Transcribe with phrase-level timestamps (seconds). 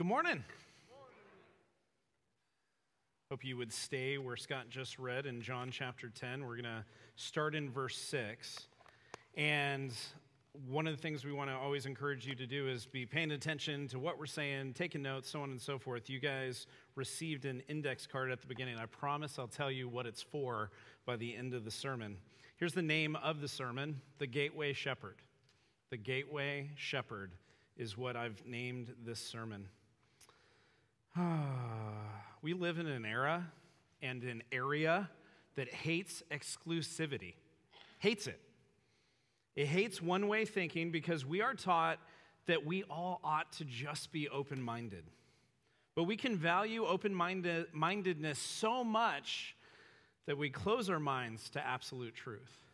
[0.00, 0.42] Good morning.
[3.30, 6.40] Hope you would stay where Scott just read in John chapter 10.
[6.40, 8.66] We're going to start in verse 6.
[9.36, 9.92] And
[10.70, 13.32] one of the things we want to always encourage you to do is be paying
[13.32, 16.08] attention to what we're saying, taking notes, so on and so forth.
[16.08, 18.78] You guys received an index card at the beginning.
[18.78, 20.70] I promise I'll tell you what it's for
[21.04, 22.16] by the end of the sermon.
[22.56, 25.16] Here's the name of the sermon The Gateway Shepherd.
[25.90, 27.32] The Gateway Shepherd
[27.76, 29.68] is what I've named this sermon.
[32.42, 33.46] we live in an era
[34.02, 35.08] and an area
[35.56, 37.34] that hates exclusivity,
[37.98, 38.40] hates it.
[39.56, 41.98] It hates one way thinking because we are taught
[42.46, 45.04] that we all ought to just be open minded.
[45.94, 49.56] But we can value open mindedness so much
[50.26, 52.69] that we close our minds to absolute truth.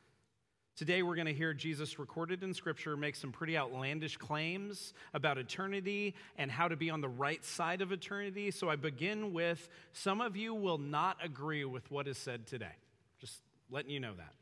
[0.76, 5.38] Today, we're going to hear Jesus recorded in Scripture make some pretty outlandish claims about
[5.38, 8.50] eternity and how to be on the right side of eternity.
[8.50, 12.74] So I begin with some of you will not agree with what is said today.
[13.18, 14.34] Just letting you know that.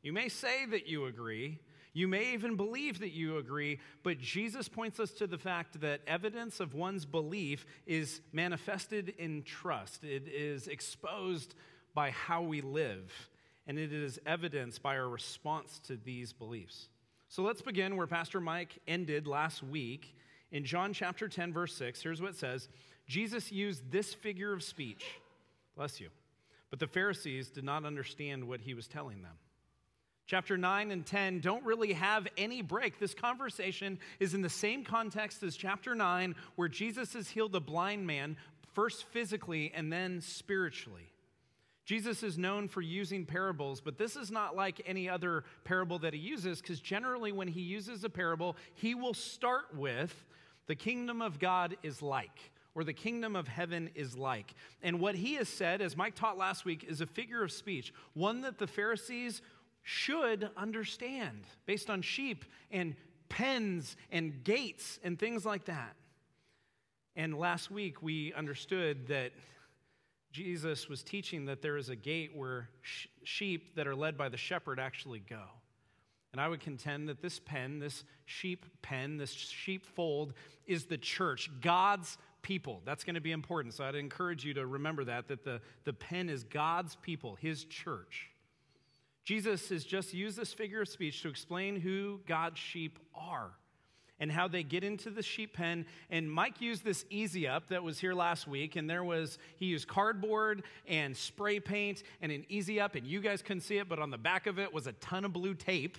[0.00, 1.58] You may say that you agree,
[1.92, 6.00] you may even believe that you agree, but Jesus points us to the fact that
[6.06, 11.54] evidence of one's belief is manifested in trust, it is exposed
[11.92, 13.12] by how we live
[13.66, 16.88] and it is evidenced by our response to these beliefs.
[17.28, 20.14] So let's begin where Pastor Mike ended last week.
[20.52, 22.68] In John chapter 10, verse 6, here's what it says
[23.08, 25.04] Jesus used this figure of speech.
[25.76, 26.08] Bless you.
[26.70, 29.34] But the Pharisees did not understand what he was telling them.
[30.26, 32.98] Chapter 9 and 10 don't really have any break.
[32.98, 37.60] This conversation is in the same context as chapter 9, where Jesus has healed a
[37.60, 38.36] blind man,
[38.72, 41.12] first physically and then spiritually.
[41.84, 46.14] Jesus is known for using parables, but this is not like any other parable that
[46.14, 50.24] he uses, because generally, when he uses a parable, he will start with
[50.66, 54.54] the kingdom of God is like, or the kingdom of heaven is like.
[54.82, 57.92] And what he has said, as Mike taught last week, is a figure of speech,
[58.14, 59.42] one that the Pharisees
[59.82, 62.96] should understand based on sheep and
[63.28, 65.94] pens and gates and things like that.
[67.14, 69.32] And last week, we understood that
[70.34, 74.28] Jesus was teaching that there is a gate where sh- sheep that are led by
[74.28, 75.44] the shepherd actually go.
[76.32, 80.34] And I would contend that this pen, this sheep pen, this sheepfold
[80.66, 82.82] is the church, God's people.
[82.84, 83.74] That's going to be important.
[83.74, 87.64] So I'd encourage you to remember that, that the, the pen is God's people, his
[87.66, 88.30] church.
[89.22, 93.52] Jesus has just used this figure of speech to explain who God's sheep are
[94.24, 95.84] and how they get into the sheep pen.
[96.08, 99.66] And Mike used this easy up that was here last week, and there was, he
[99.66, 103.86] used cardboard and spray paint and an easy up, and you guys couldn't see it,
[103.86, 105.98] but on the back of it was a ton of blue tape.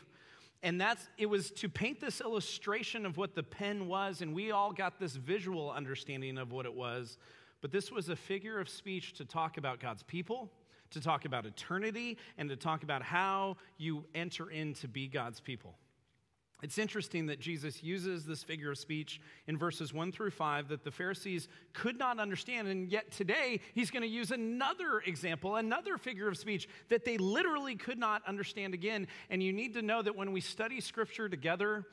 [0.63, 4.49] And that's, it was to paint this illustration of what the pen was, and we
[4.49, 7.19] all got this visual understanding of what it was.
[7.61, 10.51] But this was a figure of speech to talk about God's people,
[10.89, 15.39] to talk about eternity, and to talk about how you enter in to be God's
[15.39, 15.75] people.
[16.63, 20.83] It's interesting that Jesus uses this figure of speech in verses 1 through 5 that
[20.83, 22.69] the Pharisees could not understand.
[22.69, 27.17] And yet today, he's going to use another example, another figure of speech that they
[27.17, 29.07] literally could not understand again.
[29.29, 31.85] And you need to know that when we study scripture together,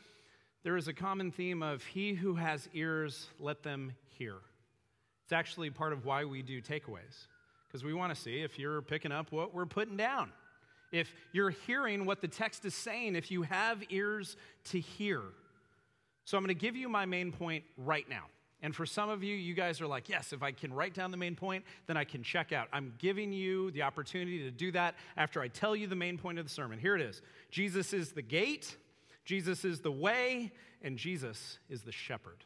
[0.62, 4.36] there is a common theme of he who has ears, let them hear.
[5.24, 7.26] It's actually part of why we do takeaways,
[7.66, 10.30] because we want to see if you're picking up what we're putting down
[10.92, 15.22] if you're hearing what the text is saying, if you have ears to hear.
[16.24, 18.26] So I'm going to give you my main point right now.
[18.64, 21.10] And for some of you, you guys are like, yes, if I can write down
[21.10, 22.68] the main point, then I can check out.
[22.72, 26.38] I'm giving you the opportunity to do that after I tell you the main point
[26.38, 26.78] of the sermon.
[26.78, 28.76] Here it is Jesus is the gate,
[29.24, 32.44] Jesus is the way, and Jesus is the shepherd.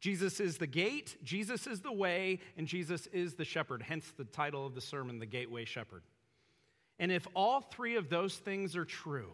[0.00, 3.82] Jesus is the gate, Jesus is the way, and Jesus is the shepherd.
[3.82, 6.02] Hence the title of the sermon, The Gateway Shepherd.
[6.98, 9.30] And if all three of those things are true,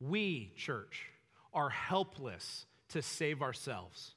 [0.00, 1.06] we, church,
[1.52, 4.14] are helpless to save ourselves.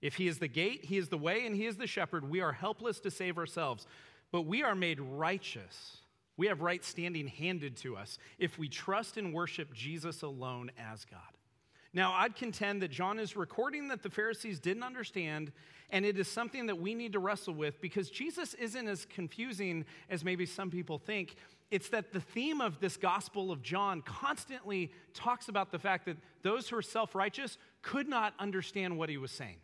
[0.00, 2.40] If He is the gate, He is the way, and He is the shepherd, we
[2.40, 3.86] are helpless to save ourselves.
[4.32, 5.98] But we are made righteous.
[6.36, 11.04] We have right standing handed to us if we trust and worship Jesus alone as
[11.04, 11.20] God.
[11.94, 15.52] Now, I'd contend that John is recording that the Pharisees didn't understand,
[15.90, 19.84] and it is something that we need to wrestle with because Jesus isn't as confusing
[20.08, 21.36] as maybe some people think.
[21.72, 26.18] It's that the theme of this Gospel of John constantly talks about the fact that
[26.42, 29.56] those who are self righteous could not understand what he was saying.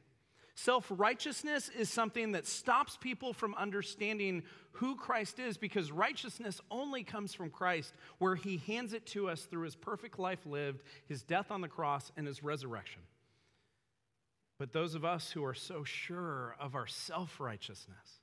[0.55, 7.05] Self righteousness is something that stops people from understanding who Christ is because righteousness only
[7.05, 11.23] comes from Christ, where he hands it to us through his perfect life lived, his
[11.23, 13.03] death on the cross, and his resurrection.
[14.59, 18.23] But those of us who are so sure of our self righteousness,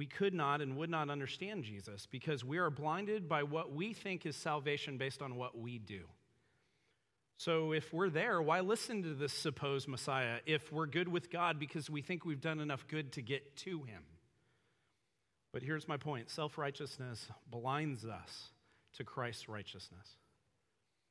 [0.00, 3.92] we could not and would not understand Jesus because we are blinded by what we
[3.92, 6.04] think is salvation based on what we do.
[7.36, 11.58] So, if we're there, why listen to this supposed Messiah if we're good with God
[11.58, 14.02] because we think we've done enough good to get to him?
[15.52, 18.52] But here's my point self righteousness blinds us
[18.94, 20.16] to Christ's righteousness.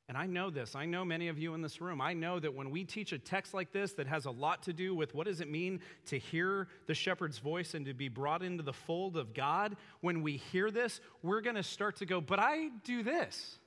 [0.10, 0.76] And I know this.
[0.76, 2.02] I know many of you in this room.
[2.02, 4.74] I know that when we teach a text like this that has a lot to
[4.74, 8.42] do with what does it mean to hear the shepherd's voice and to be brought
[8.42, 12.20] into the fold of God, when we hear this, we're going to start to go,
[12.22, 13.60] "But I do this."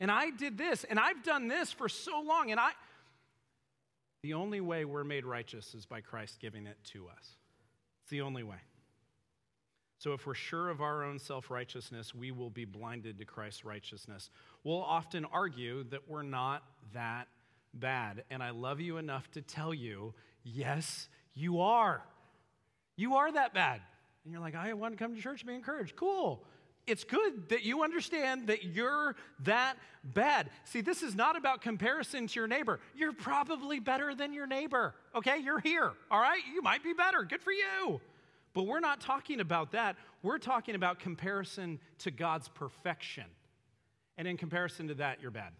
[0.00, 2.72] And I did this, and I've done this for so long, and I
[4.22, 7.36] The only way we're made righteous is by Christ giving it to us.
[8.02, 8.58] It's the only way.
[9.98, 13.64] So, if we're sure of our own self righteousness, we will be blinded to Christ's
[13.64, 14.28] righteousness.
[14.64, 16.62] We'll often argue that we're not
[16.94, 17.28] that
[17.74, 18.24] bad.
[18.30, 22.02] And I love you enough to tell you, yes, you are.
[22.96, 23.80] You are that bad.
[24.24, 25.96] And you're like, I want to come to church and be encouraged.
[25.96, 26.42] Cool.
[26.86, 30.50] It's good that you understand that you're that bad.
[30.64, 32.78] See, this is not about comparison to your neighbor.
[32.94, 35.38] You're probably better than your neighbor, okay?
[35.38, 36.40] You're here, all right?
[36.52, 37.22] You might be better.
[37.22, 38.00] Good for you.
[38.52, 39.96] But we're not talking about that.
[40.22, 43.24] We're talking about comparison to God's perfection.
[44.16, 45.52] And in comparison to that, you're bad.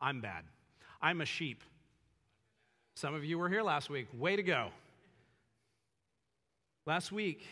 [0.00, 0.44] I'm bad.
[1.00, 1.62] I'm a sheep.
[2.94, 4.06] Some of you were here last week.
[4.16, 4.68] Way to go.
[6.86, 7.46] Last week,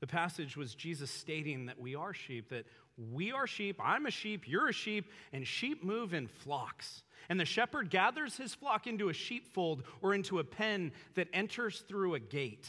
[0.00, 2.64] the passage was Jesus stating that we are sheep, that
[3.12, 7.02] we are sheep, I'm a sheep, you're a sheep, and sheep move in flocks.
[7.28, 11.80] And the shepherd gathers his flock into a sheepfold or into a pen that enters
[11.80, 12.68] through a gate.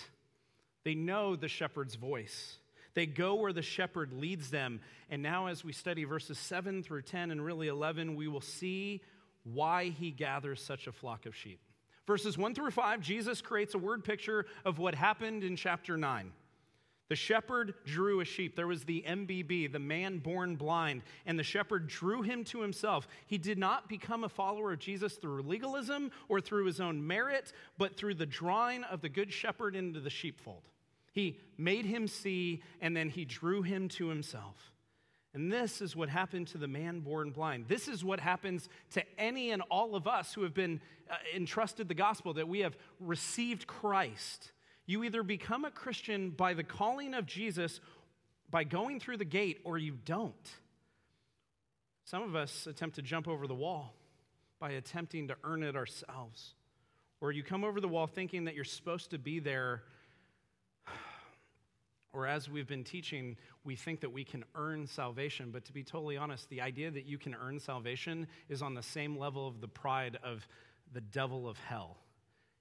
[0.83, 2.57] They know the shepherd's voice.
[2.93, 4.79] They go where the shepherd leads them.
[5.09, 9.01] And now, as we study verses 7 through 10 and really 11, we will see
[9.43, 11.59] why he gathers such a flock of sheep.
[12.07, 16.31] Verses 1 through 5, Jesus creates a word picture of what happened in chapter 9.
[17.09, 18.55] The shepherd drew a sheep.
[18.55, 23.07] There was the MBB, the man born blind, and the shepherd drew him to himself.
[23.25, 27.51] He did not become a follower of Jesus through legalism or through his own merit,
[27.79, 30.69] but through the drawing of the good shepherd into the sheepfold.
[31.11, 34.71] He made him see, and then he drew him to himself.
[35.33, 37.67] And this is what happened to the man born blind.
[37.67, 41.87] This is what happens to any and all of us who have been uh, entrusted
[41.87, 44.51] the gospel, that we have received Christ.
[44.85, 47.79] You either become a Christian by the calling of Jesus,
[48.49, 50.49] by going through the gate, or you don't.
[52.05, 53.93] Some of us attempt to jump over the wall
[54.59, 56.55] by attempting to earn it ourselves.
[57.21, 59.83] Or you come over the wall thinking that you're supposed to be there.
[62.11, 65.51] Or as we've been teaching, we think that we can earn salvation.
[65.51, 68.81] But to be totally honest, the idea that you can earn salvation is on the
[68.81, 70.47] same level of the pride of
[70.91, 71.97] the devil of hell.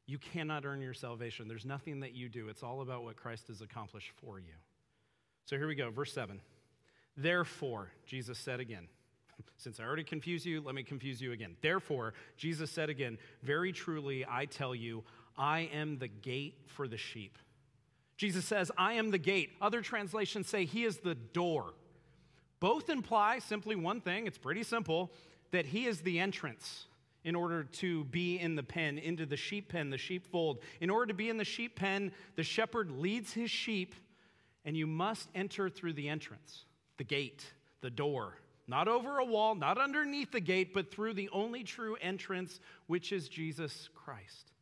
[0.07, 1.49] You cannot earn your salvation.
[1.49, 2.49] There's nothing that you do.
[2.49, 4.55] It's all about what Christ has accomplished for you.
[5.47, 6.41] So here we go, verse 7.
[7.17, 8.89] Therefore, Jesus said again,
[9.57, 11.57] since I already confused you, let me confuse you again.
[11.63, 15.05] Therefore, Jesus said again, Very truly, I tell you,
[15.39, 17.39] I am the gate for the sheep.
[18.19, 19.53] Jesus says, I am the gate.
[19.63, 21.73] Other translations say, He is the door.
[22.61, 25.13] Both imply simply one thing, it's pretty simple,
[25.53, 26.87] that He is the entrance
[27.25, 30.59] in order to be in the pen, into the sheep pen, the sheepfold.
[30.81, 33.95] In order to be in the sheep pen, the shepherd leads his sheep,
[34.65, 36.65] and you must enter through the entrance,
[36.97, 37.45] the gate,
[37.81, 38.35] the door.
[38.67, 43.13] Not over a wall, not underneath the gate, but through the only true entrance, which
[43.13, 44.53] is Jesus Christ.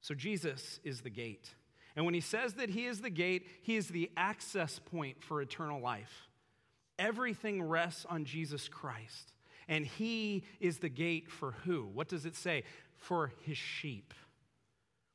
[0.00, 1.54] So Jesus is the gate.
[1.98, 5.42] And when he says that he is the gate, he is the access point for
[5.42, 6.28] eternal life.
[6.96, 9.32] Everything rests on Jesus Christ
[9.66, 11.88] and he is the gate for who?
[11.92, 12.62] What does it say?
[12.98, 14.14] For his sheep.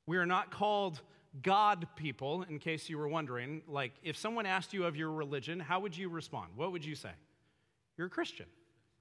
[0.08, 1.00] We are not called
[1.42, 3.62] God people, in case you were wondering.
[3.66, 6.50] Like, if someone asked you of your religion, how would you respond?
[6.58, 7.12] What would you say?
[7.98, 8.48] You're a Christian,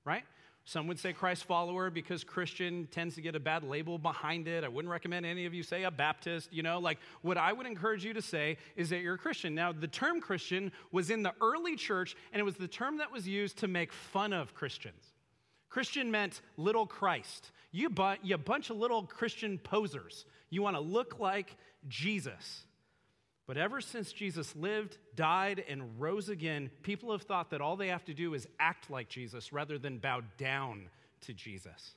[0.05, 0.23] right?
[0.65, 4.63] Some would say Christ follower because Christian tends to get a bad label behind it.
[4.63, 7.67] I wouldn't recommend any of you say a Baptist, you know, like what I would
[7.67, 9.57] encourage you to say is that you're a Christian.
[9.57, 13.11] Now, the term Christian was in the early church and it was the term that
[13.11, 15.05] was used to make fun of Christians.
[15.69, 17.51] Christian meant little Christ.
[17.73, 20.27] You, bu- you bunch of little Christian posers.
[20.51, 21.57] You want to look like
[21.89, 22.63] Jesus.
[23.47, 27.89] But ever since Jesus lived, died, and rose again, people have thought that all they
[27.89, 30.89] have to do is act like Jesus rather than bow down
[31.23, 31.95] to Jesus.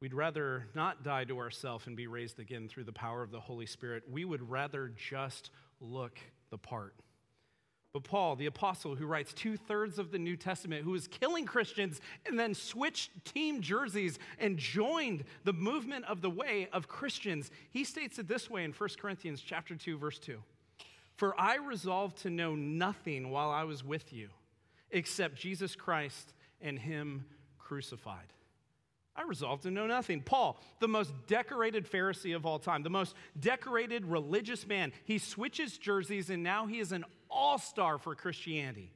[0.00, 3.40] We'd rather not die to ourselves and be raised again through the power of the
[3.40, 4.04] Holy Spirit.
[4.10, 5.50] We would rather just
[5.80, 6.18] look
[6.50, 6.94] the part.
[7.94, 11.46] But Paul, the apostle who writes two thirds of the New Testament, who was killing
[11.46, 17.52] Christians and then switched team jerseys and joined the movement of the way of Christians,
[17.70, 20.42] he states it this way in 1 Corinthians chapter 2, verse 2.
[21.14, 24.28] For I resolved to know nothing while I was with you
[24.90, 27.24] except Jesus Christ and Him
[27.60, 28.26] crucified.
[29.16, 30.20] I resolved to know nothing.
[30.20, 35.78] Paul, the most decorated Pharisee of all time, the most decorated religious man, he switches
[35.78, 37.04] jerseys and now he is an
[37.34, 38.92] all star for Christianity,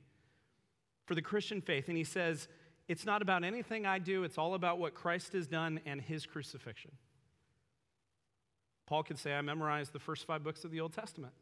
[1.05, 1.89] for the Christian faith.
[1.89, 2.49] And he says,
[2.87, 6.25] It's not about anything I do, it's all about what Christ has done and his
[6.25, 6.93] crucifixion.
[8.87, 11.35] Paul could say, I memorized the first five books of the Old Testament.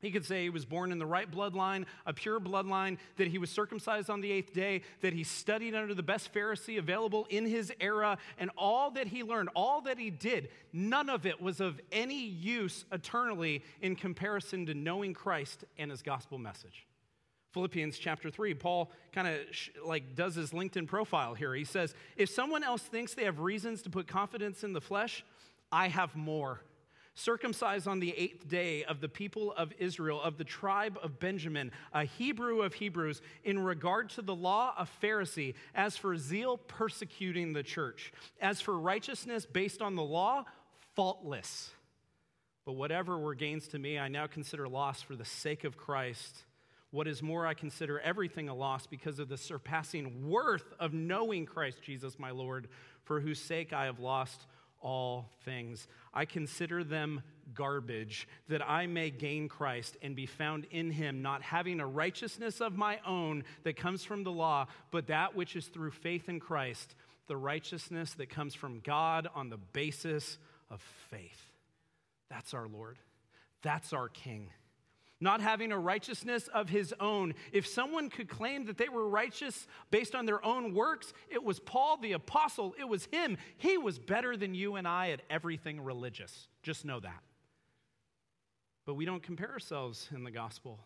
[0.00, 3.38] He could say he was born in the right bloodline, a pure bloodline, that he
[3.38, 7.46] was circumcised on the eighth day, that he studied under the best Pharisee available in
[7.46, 11.60] his era, and all that he learned, all that he did, none of it was
[11.60, 16.86] of any use eternally in comparison to knowing Christ and his gospel message.
[17.52, 21.54] Philippians chapter 3, Paul kind of sh- like does his LinkedIn profile here.
[21.54, 25.24] He says, "If someone else thinks they have reasons to put confidence in the flesh,
[25.72, 26.60] I have more."
[27.18, 31.72] Circumcised on the eighth day of the people of Israel, of the tribe of Benjamin,
[31.92, 37.52] a Hebrew of Hebrews, in regard to the law, a Pharisee, as for zeal, persecuting
[37.52, 40.44] the church, as for righteousness based on the law,
[40.94, 41.70] faultless.
[42.64, 46.44] But whatever were gains to me, I now consider loss for the sake of Christ.
[46.90, 51.46] What is more, I consider everything a loss because of the surpassing worth of knowing
[51.46, 52.68] Christ Jesus my Lord,
[53.04, 54.46] for whose sake I have lost
[54.80, 55.88] all things.
[56.12, 57.22] I consider them
[57.54, 62.60] garbage, that I may gain Christ and be found in him, not having a righteousness
[62.60, 66.40] of my own that comes from the law, but that which is through faith in
[66.40, 66.94] Christ,
[67.26, 70.38] the righteousness that comes from God on the basis
[70.70, 70.80] of
[71.10, 71.52] faith.
[72.30, 72.98] That's our Lord.
[73.62, 74.50] That's our King
[75.20, 77.34] not having a righteousness of his own.
[77.52, 81.58] If someone could claim that they were righteous based on their own works, it was
[81.58, 83.36] Paul the apostle, it was him.
[83.56, 86.48] He was better than you and I at everything religious.
[86.62, 87.22] Just know that.
[88.86, 90.78] But we don't compare ourselves in the gospel.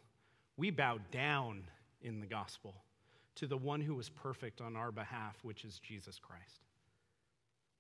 [0.56, 1.64] We bow down
[2.00, 2.74] in the gospel
[3.36, 6.62] to the one who was perfect on our behalf, which is Jesus Christ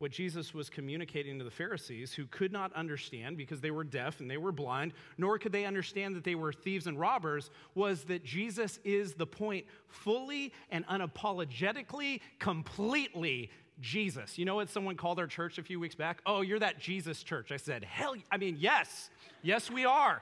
[0.02, 4.18] what Jesus was communicating to the Pharisees, who could not understand because they were deaf
[4.18, 8.02] and they were blind, nor could they understand that they were thieves and robbers, was
[8.04, 13.48] that Jesus is the point fully and unapologetically, completely
[13.80, 14.38] Jesus.
[14.38, 16.20] You know what someone called our church a few weeks back?
[16.26, 17.52] Oh, you're that Jesus church.
[17.52, 19.08] I said, hell, I mean, yes,
[19.40, 20.20] yes, we are.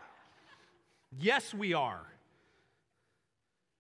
[1.19, 2.05] Yes, we are.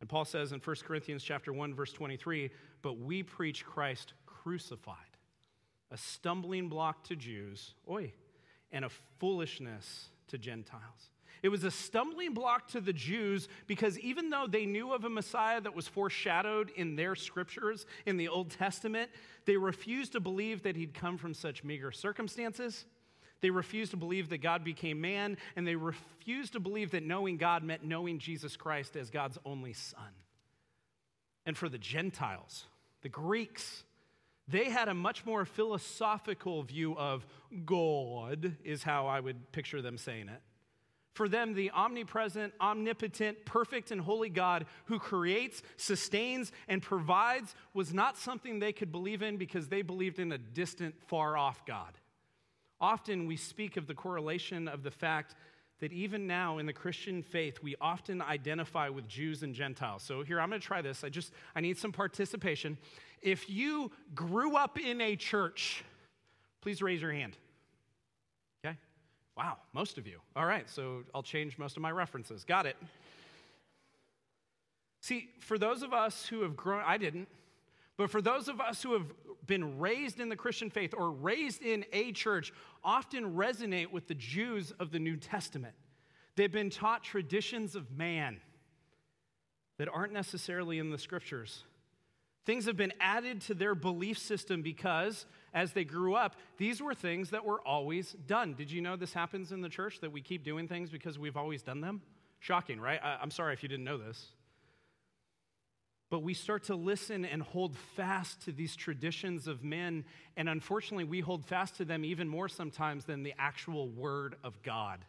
[0.00, 5.09] And Paul says in 1 Corinthians chapter 1 verse 23, but we preach Christ crucified
[5.90, 8.12] a stumbling block to Jews, oi,
[8.72, 11.10] and a foolishness to Gentiles.
[11.42, 15.10] It was a stumbling block to the Jews because even though they knew of a
[15.10, 19.10] Messiah that was foreshadowed in their scriptures in the Old Testament,
[19.46, 22.84] they refused to believe that he'd come from such meager circumstances.
[23.40, 27.38] They refused to believe that God became man, and they refused to believe that knowing
[27.38, 30.12] God meant knowing Jesus Christ as God's only Son.
[31.46, 32.66] And for the Gentiles,
[33.00, 33.84] the Greeks,
[34.50, 37.26] they had a much more philosophical view of
[37.64, 40.42] God, is how I would picture them saying it.
[41.14, 47.92] For them, the omnipresent, omnipotent, perfect, and holy God who creates, sustains, and provides was
[47.92, 51.98] not something they could believe in because they believed in a distant, far off God.
[52.80, 55.34] Often we speak of the correlation of the fact
[55.80, 60.02] that even now in the Christian faith, we often identify with Jews and Gentiles.
[60.02, 61.02] So here, I'm going to try this.
[61.02, 62.78] I just, I need some participation.
[63.22, 65.82] If you grew up in a church,
[66.60, 67.36] please raise your hand.
[68.64, 68.76] Okay?
[69.36, 70.18] Wow, most of you.
[70.36, 72.44] All right, so I'll change most of my references.
[72.44, 72.76] Got it.
[75.02, 77.28] See, for those of us who have grown, I didn't,
[78.00, 79.12] but for those of us who have
[79.46, 82.50] been raised in the Christian faith or raised in a church,
[82.82, 85.74] often resonate with the Jews of the New Testament.
[86.34, 88.40] They've been taught traditions of man
[89.76, 91.64] that aren't necessarily in the scriptures.
[92.46, 96.94] Things have been added to their belief system because, as they grew up, these were
[96.94, 98.54] things that were always done.
[98.54, 101.36] Did you know this happens in the church that we keep doing things because we've
[101.36, 102.00] always done them?
[102.38, 102.98] Shocking, right?
[103.02, 104.28] I, am sorry if you didn't know this.
[106.10, 110.04] But we start to listen and hold fast to these traditions of men,
[110.36, 114.60] and unfortunately, we hold fast to them even more sometimes than the actual Word of
[114.62, 115.04] God.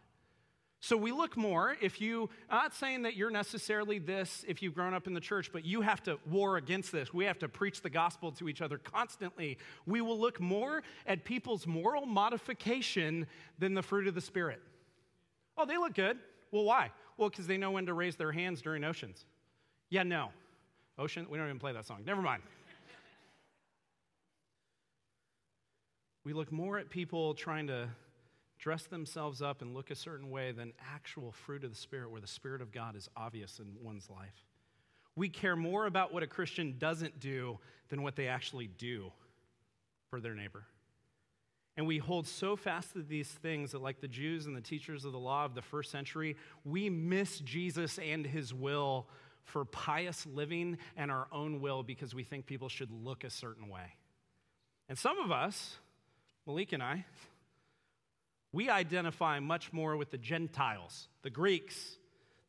[0.84, 4.74] So we look more if you, I'm not saying that you're necessarily this if you've
[4.74, 7.14] grown up in the church, but you have to war against this.
[7.14, 9.60] We have to preach the gospel to each other constantly.
[9.86, 13.28] We will look more at people's moral modification
[13.60, 14.60] than the fruit of the Spirit.
[15.56, 16.18] Oh, they look good.
[16.50, 16.92] Well, why?
[17.16, 19.26] Well, because they know when to raise their hands during oceans.
[19.92, 20.30] Yeah, no.
[20.98, 22.04] Ocean, we don't even play that song.
[22.06, 22.44] Never mind.
[26.26, 27.88] we look more at people trying to
[28.60, 32.22] dress themselves up and look a certain way than actual fruit of the Spirit, where
[32.22, 34.46] the Spirit of God is obvious in one's life.
[35.16, 39.12] We care more about what a Christian doesn't do than what they actually do
[40.10, 40.64] for their neighbor.
[41.78, 45.06] And we hold so fast to these things that, like the Jews and the teachers
[45.06, 49.08] of the law of the first century, we miss Jesus and his will
[49.44, 53.68] for pious living and our own will because we think people should look a certain
[53.70, 53.96] way.
[54.90, 55.78] And some of us,
[56.46, 57.06] Malik and I,
[58.52, 61.98] we identify much more with the Gentiles, the Greeks,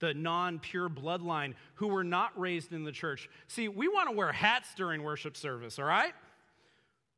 [0.01, 3.31] the non pure bloodline who were not raised in the church.
[3.47, 6.13] See, we want to wear hats during worship service, all right?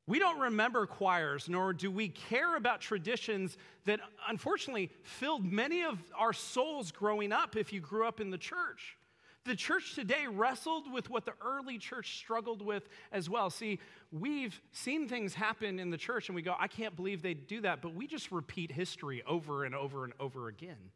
[0.07, 5.99] We don't remember choirs, nor do we care about traditions that unfortunately filled many of
[6.15, 8.99] our souls growing up if you grew up in the church.
[9.45, 13.51] The church today wrestled with what the early church struggled with as well.
[13.51, 13.79] See,
[14.11, 17.61] we've seen things happen in the church and we go, I can't believe they do
[17.61, 20.91] that, but we just repeat history over and over and over again.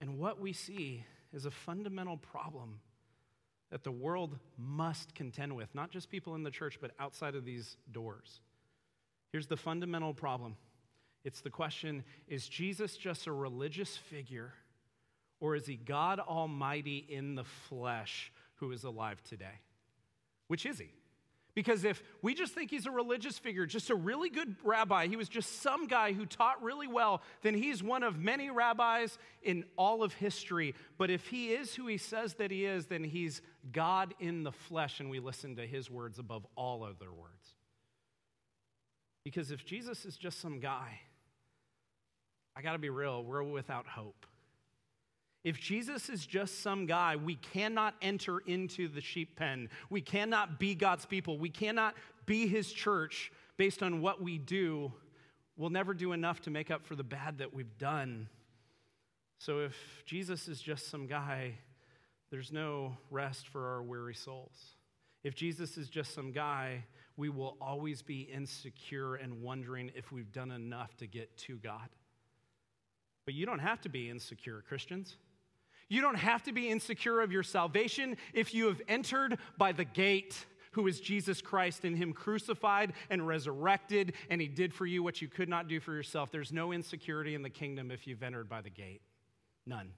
[0.00, 2.80] And what we see is a fundamental problem
[3.70, 7.44] that the world must contend with, not just people in the church, but outside of
[7.44, 8.40] these doors.
[9.32, 10.56] Here's the fundamental problem
[11.24, 14.52] it's the question is Jesus just a religious figure?
[15.40, 19.60] Or is he God Almighty in the flesh who is alive today?
[20.48, 20.90] Which is he?
[21.54, 25.14] Because if we just think he's a religious figure, just a really good rabbi, he
[25.14, 29.64] was just some guy who taught really well, then he's one of many rabbis in
[29.76, 30.74] all of history.
[30.98, 34.50] But if he is who he says that he is, then he's God in the
[34.50, 37.54] flesh, and we listen to his words above all other words.
[39.22, 41.00] Because if Jesus is just some guy,
[42.56, 44.26] I got to be real, we're without hope.
[45.44, 49.68] If Jesus is just some guy, we cannot enter into the sheep pen.
[49.90, 51.38] We cannot be God's people.
[51.38, 54.90] We cannot be his church based on what we do.
[55.56, 58.28] We'll never do enough to make up for the bad that we've done.
[59.38, 61.58] So if Jesus is just some guy,
[62.30, 64.56] there's no rest for our weary souls.
[65.22, 66.84] If Jesus is just some guy,
[67.16, 71.88] we will always be insecure and wondering if we've done enough to get to God.
[73.26, 75.16] But you don't have to be insecure, Christians.
[75.94, 79.84] You don't have to be insecure of your salvation if you have entered by the
[79.84, 85.04] gate, who is Jesus Christ, and Him crucified and resurrected, and He did for you
[85.04, 86.32] what you could not do for yourself.
[86.32, 89.02] There's no insecurity in the kingdom if you've entered by the gate.
[89.66, 89.92] None.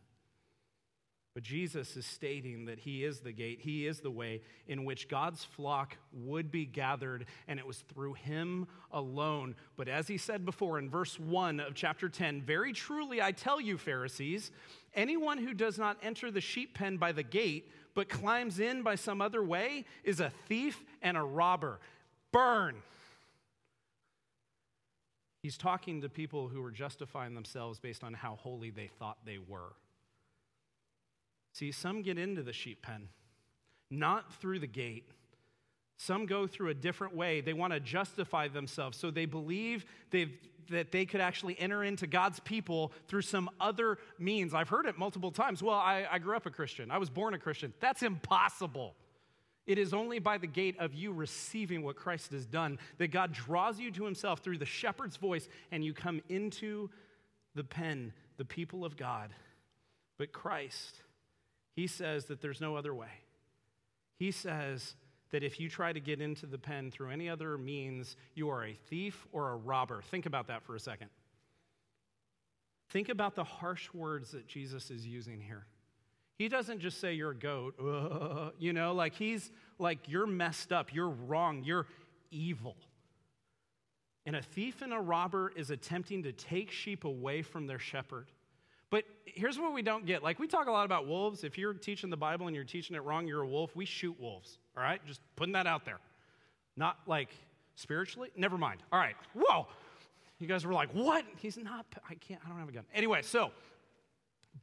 [1.36, 5.06] But Jesus is stating that He is the gate, He is the way in which
[5.06, 9.54] God's flock would be gathered, and it was through Him alone.
[9.76, 13.60] But as He said before in verse 1 of chapter 10, very truly I tell
[13.60, 14.50] you, Pharisees,
[14.94, 18.94] anyone who does not enter the sheep pen by the gate, but climbs in by
[18.94, 21.80] some other way, is a thief and a robber.
[22.32, 22.76] Burn.
[25.42, 29.36] He's talking to people who were justifying themselves based on how holy they thought they
[29.36, 29.74] were.
[31.56, 33.08] See, some get into the sheep pen,
[33.90, 35.08] not through the gate.
[35.96, 37.40] Some go through a different way.
[37.40, 38.98] They want to justify themselves.
[38.98, 44.52] So they believe that they could actually enter into God's people through some other means.
[44.52, 45.62] I've heard it multiple times.
[45.62, 47.72] Well, I, I grew up a Christian, I was born a Christian.
[47.80, 48.94] That's impossible.
[49.66, 53.32] It is only by the gate of you receiving what Christ has done that God
[53.32, 56.90] draws you to himself through the shepherd's voice and you come into
[57.54, 59.30] the pen, the people of God.
[60.18, 61.00] But Christ,
[61.76, 63.10] he says that there's no other way.
[64.18, 64.96] He says
[65.30, 68.64] that if you try to get into the pen through any other means, you are
[68.64, 70.00] a thief or a robber.
[70.10, 71.10] Think about that for a second.
[72.88, 75.66] Think about the harsh words that Jesus is using here.
[76.38, 80.72] He doesn't just say you're a goat, uh, you know, like he's like you're messed
[80.72, 81.86] up, you're wrong, you're
[82.30, 82.76] evil.
[84.24, 88.26] And a thief and a robber is attempting to take sheep away from their shepherd.
[88.90, 90.22] But here's what we don't get.
[90.22, 91.44] Like, we talk a lot about wolves.
[91.44, 93.74] If you're teaching the Bible and you're teaching it wrong, you're a wolf.
[93.74, 95.04] We shoot wolves, all right?
[95.06, 95.98] Just putting that out there.
[96.76, 97.30] Not like
[97.74, 98.30] spiritually.
[98.36, 98.82] Never mind.
[98.92, 99.16] All right.
[99.34, 99.66] Whoa.
[100.38, 101.24] You guys were like, what?
[101.38, 102.84] He's not, I can't, I don't have a gun.
[102.94, 103.50] Anyway, so,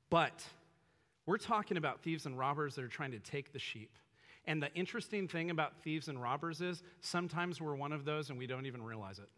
[0.09, 0.43] but
[1.25, 3.91] we're talking about thieves and robbers that are trying to take the sheep.
[4.45, 8.37] And the interesting thing about thieves and robbers is sometimes we're one of those and
[8.37, 9.29] we don't even realize it.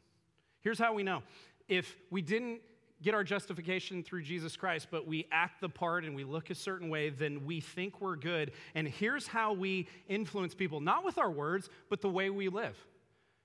[0.62, 1.22] Here's how we know.
[1.68, 2.62] If we didn't
[3.06, 6.56] get our justification through Jesus Christ, but we act the part and we look a
[6.56, 8.52] certain way, then we think we're good.
[8.74, 12.76] And here's how we influence people not with our words, but the way we live.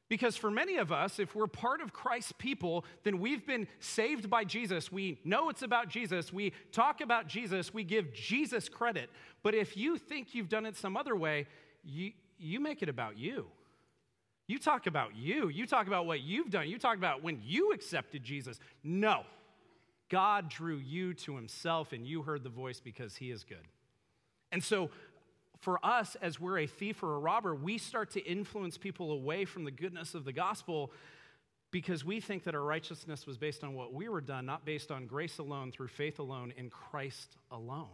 [0.08, 4.30] Because for many of us, if we're part of Christ's people, then we've been saved
[4.30, 4.90] by Jesus.
[4.90, 6.32] We know it's about Jesus.
[6.32, 7.72] We talk about Jesus.
[7.72, 9.10] We give Jesus credit.
[9.42, 11.46] But if you think you've done it some other way,
[11.84, 13.46] you, you make it about you.
[14.48, 15.48] You talk about you.
[15.48, 16.68] You talk about what you've done.
[16.68, 18.58] You talk about when you accepted Jesus.
[18.82, 19.22] No.
[20.10, 23.66] God drew you to himself and you heard the voice because he is good.
[24.52, 24.90] And so
[25.60, 29.44] for us, as we're a thief or a robber, we start to influence people away
[29.44, 30.92] from the goodness of the gospel
[31.70, 34.90] because we think that our righteousness was based on what we were done, not based
[34.90, 37.86] on grace alone, through faith alone, in Christ alone.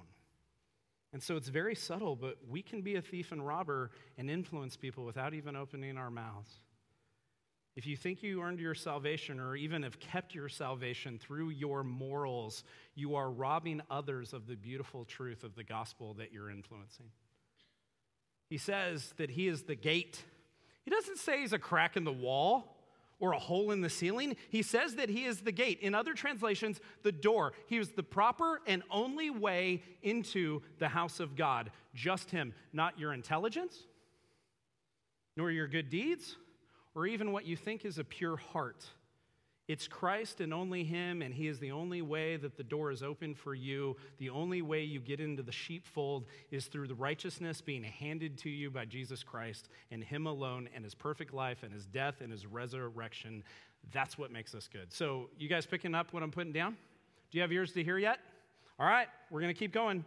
[1.12, 4.76] And so it's very subtle, but we can be a thief and robber and influence
[4.76, 6.50] people without even opening our mouths.
[7.76, 11.84] If you think you earned your salvation or even have kept your salvation through your
[11.84, 17.10] morals, you are robbing others of the beautiful truth of the gospel that you're influencing.
[18.48, 20.22] He says that he is the gate.
[20.84, 22.78] He doesn't say he's a crack in the wall
[23.18, 24.36] or a hole in the ceiling.
[24.48, 25.80] He says that he is the gate.
[25.80, 27.52] In other translations, the door.
[27.66, 31.70] He was the proper and only way into the house of God.
[31.94, 33.76] Just him, not your intelligence,
[35.36, 36.36] nor your good deeds,
[36.96, 38.86] or even what you think is a pure heart.
[39.68, 43.02] It's Christ and only Him, and He is the only way that the door is
[43.02, 43.96] open for you.
[44.18, 48.48] The only way you get into the sheepfold is through the righteousness being handed to
[48.48, 52.32] you by Jesus Christ and Him alone and His perfect life and His death and
[52.32, 53.44] His resurrection.
[53.92, 54.92] That's what makes us good.
[54.92, 56.76] So, you guys picking up what I'm putting down?
[57.30, 58.20] Do you have ears to hear yet?
[58.78, 60.04] All right, we're going to keep going.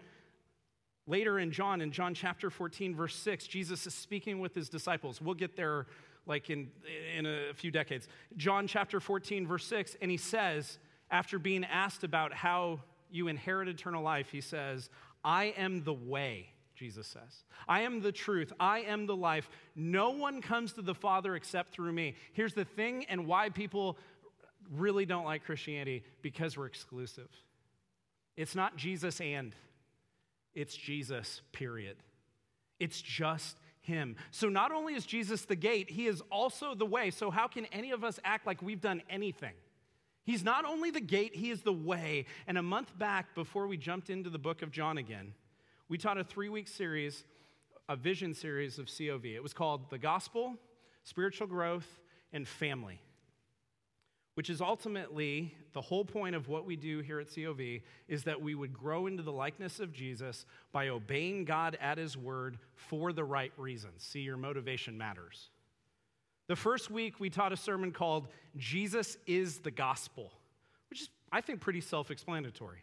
[1.05, 5.19] Later in John, in John chapter 14, verse 6, Jesus is speaking with his disciples.
[5.19, 5.87] We'll get there
[6.25, 6.69] like in,
[7.17, 8.07] in a few decades.
[8.37, 10.77] John chapter 14, verse 6, and he says,
[11.11, 14.89] after being asked about how you inherit eternal life, he says,
[15.23, 17.43] I am the way, Jesus says.
[17.67, 18.53] I am the truth.
[18.59, 19.49] I am the life.
[19.75, 22.15] No one comes to the Father except through me.
[22.33, 23.97] Here's the thing and why people
[24.71, 27.29] really don't like Christianity because we're exclusive.
[28.37, 29.55] It's not Jesus and,
[30.53, 31.97] it's Jesus, period.
[32.79, 33.57] It's just
[33.89, 34.15] him.
[34.31, 37.11] So not only is Jesus the gate, he is also the way.
[37.11, 39.53] So how can any of us act like we've done anything?
[40.23, 42.25] He's not only the gate, he is the way.
[42.47, 45.33] And a month back, before we jumped into the book of John again,
[45.89, 47.25] we taught a three week series,
[47.89, 49.25] a vision series of COV.
[49.25, 50.55] It was called The Gospel,
[51.03, 51.99] Spiritual Growth,
[52.31, 53.01] and Family
[54.39, 58.41] which is ultimately the whole point of what we do here at COV, is that
[58.41, 63.11] we would grow into the likeness of Jesus by obeying God at His word for
[63.11, 64.01] the right reasons.
[64.01, 65.49] See, your motivation matters.
[66.47, 70.31] The first week, we taught a sermon called Jesus is the Gospel,
[70.89, 72.79] which is, I think, pretty self explanatory.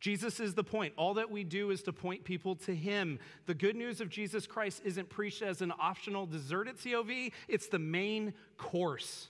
[0.00, 0.94] Jesus is the point.
[0.96, 3.18] All that we do is to point people to Him.
[3.44, 7.66] The good news of Jesus Christ isn't preached as an optional dessert at COV, it's
[7.66, 9.28] the main course.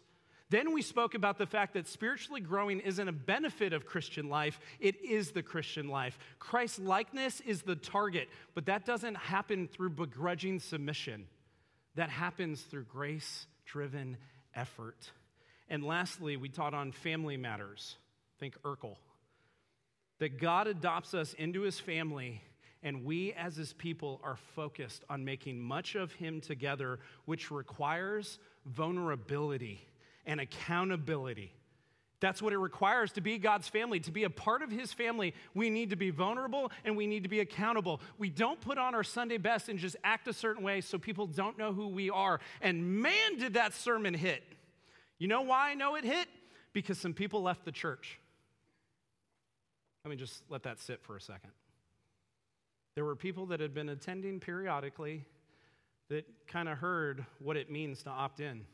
[0.51, 4.61] Then we spoke about the fact that spiritually growing isn't a benefit of Christian life,
[4.79, 6.19] it is the Christian life.
[6.39, 11.27] Christ likeness is the target, but that doesn't happen through begrudging submission.
[11.95, 14.19] That happens through grace driven
[14.55, 15.11] effort.
[15.69, 17.97] And lastly, we taught on family matters.
[18.39, 18.97] Think Urkel.
[20.19, 22.43] That God adopts us into his family,
[22.83, 28.39] and we as his people are focused on making much of him together, which requires
[28.67, 29.89] vulnerability
[30.27, 31.53] and accountability.
[32.21, 34.01] That's what it requires to be God's family.
[34.01, 37.25] To be a part of His family, we need to be vulnerable and we need
[37.25, 38.01] to be accountable.
[38.17, 41.27] We don't put on our Sunday best and just act a certain way so people
[41.27, 42.41] don't know who we are.
[42.63, 44.43] And man, did that sermon hit.
[45.19, 46.29] You know why I know it hit?
[46.73, 48.19] Because some people left the church.
[50.05, 51.51] Let me just let that sit for a second.
[52.95, 55.25] There were people that had been attending periodically
[56.09, 58.65] that kind of heard what it means to opt in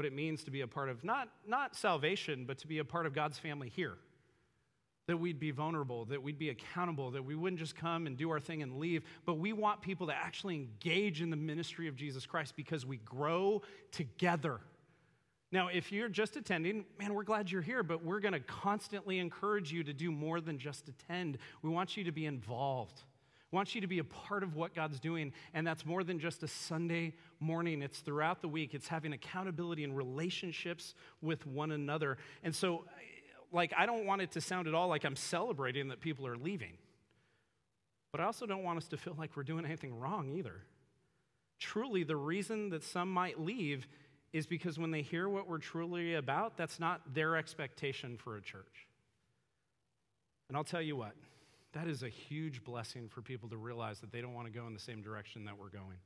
[0.00, 2.84] what it means to be a part of not, not salvation, but to be a
[2.86, 3.98] part of God's family here.
[5.08, 8.30] That we'd be vulnerable, that we'd be accountable, that we wouldn't just come and do
[8.30, 11.96] our thing and leave, but we want people to actually engage in the ministry of
[11.96, 13.60] Jesus Christ because we grow
[13.92, 14.60] together.
[15.52, 19.18] Now, if you're just attending, man, we're glad you're here, but we're going to constantly
[19.18, 21.36] encourage you to do more than just attend.
[21.60, 23.02] We want you to be involved
[23.52, 25.32] wants you to be a part of what God's doing.
[25.54, 28.74] And that's more than just a Sunday morning, it's throughout the week.
[28.74, 32.18] It's having accountability and relationships with one another.
[32.42, 32.84] And so,
[33.52, 36.36] like, I don't want it to sound at all like I'm celebrating that people are
[36.36, 36.74] leaving.
[38.12, 40.62] But I also don't want us to feel like we're doing anything wrong either.
[41.58, 43.86] Truly, the reason that some might leave
[44.32, 48.40] is because when they hear what we're truly about, that's not their expectation for a
[48.40, 48.86] church.
[50.48, 51.12] And I'll tell you what,
[51.72, 54.66] that is a huge blessing for people to realize that they don't want to go
[54.66, 55.98] in the same direction that we're going.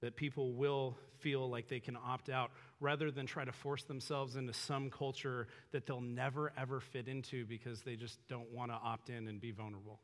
[0.00, 4.36] that people will feel like they can opt out rather than try to force themselves
[4.36, 8.74] into some culture that they'll never ever fit into because they just don't want to
[8.74, 10.00] opt in and be vulnerable.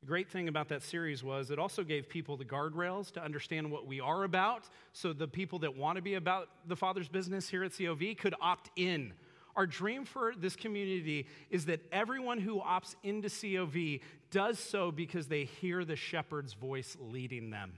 [0.00, 3.70] The great thing about that series was it also gave people the guardrails to understand
[3.70, 7.48] what we are about so the people that want to be about the Father's business
[7.48, 9.12] here at COV could opt in.
[9.56, 15.28] Our dream for this community is that everyone who opts into COV does so because
[15.28, 17.74] they hear the shepherd's voice leading them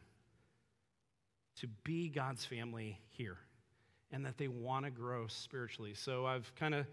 [1.61, 3.39] to be God's family here
[4.11, 5.95] and that they want to grow spiritually.
[5.95, 6.87] So I've kind of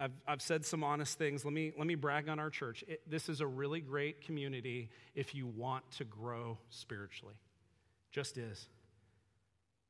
[0.00, 1.44] I've, I've said some honest things.
[1.44, 2.84] Let me, let me brag on our church.
[2.86, 7.34] It, this is a really great community if you want to grow spiritually.
[8.12, 8.68] Just is.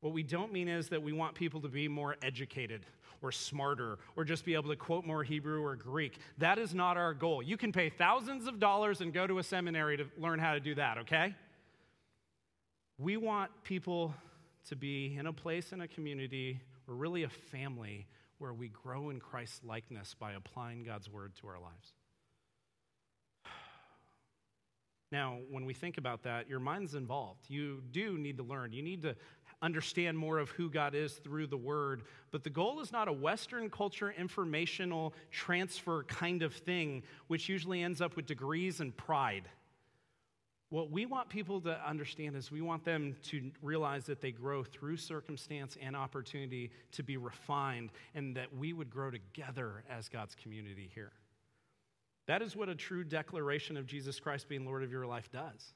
[0.01, 2.87] What we don't mean is that we want people to be more educated
[3.21, 6.19] or smarter or just be able to quote more Hebrew or Greek.
[6.39, 7.43] That is not our goal.
[7.43, 10.61] You can pay thousands of dollars and go to a seminary to learn how to
[10.61, 11.35] do that, okay?
[12.97, 14.15] We want people
[14.69, 18.07] to be in a place in a community or really a family
[18.39, 21.93] where we grow in Christ's likeness by applying God's word to our lives.
[25.11, 27.47] Now, when we think about that, your mind's involved.
[27.49, 28.75] You do need to learn.
[28.75, 29.17] You need to
[29.61, 32.03] understand more of who God is through the word.
[32.31, 37.83] But the goal is not a Western culture informational transfer kind of thing, which usually
[37.83, 39.49] ends up with degrees and pride.
[40.71, 44.63] What we want people to understand is we want them to realize that they grow
[44.63, 50.35] through circumstance and opportunity to be refined, and that we would grow together as God's
[50.35, 51.13] community here.
[52.27, 55.73] That is what a true declaration of Jesus Christ being Lord of your life does.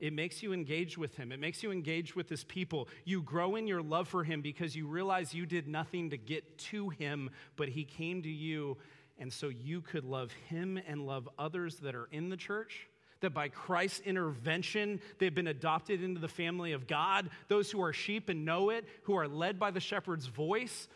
[0.00, 1.32] It makes you engage with him.
[1.32, 2.88] It makes you engage with his people.
[3.04, 6.58] You grow in your love for him because you realize you did nothing to get
[6.58, 8.76] to him, but he came to you.
[9.18, 12.88] And so you could love him and love others that are in the church
[13.20, 17.30] that by Christ's intervention, they've been adopted into the family of God.
[17.48, 20.88] Those who are sheep and know it, who are led by the shepherd's voice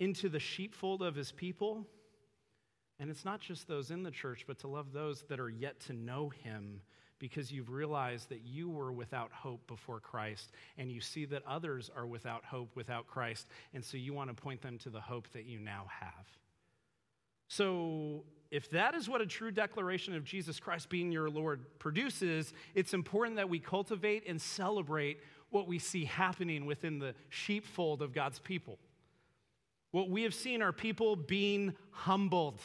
[0.00, 1.86] into the sheepfold of his people.
[2.98, 5.78] And it's not just those in the church, but to love those that are yet
[5.80, 6.80] to know him
[7.22, 11.88] because you've realized that you were without hope before Christ and you see that others
[11.96, 13.46] are without hope without Christ.
[13.72, 16.26] And so you want to point them to the hope that you now have.
[17.46, 22.52] So if that is what a true declaration of Jesus Christ being your Lord produces,
[22.74, 28.12] it's important that we cultivate and celebrate what we see happening within the sheepfold of
[28.12, 28.80] God's people.
[29.92, 32.58] What we have seen are people being humbled.